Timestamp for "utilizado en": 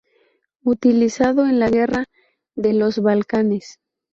0.63-1.59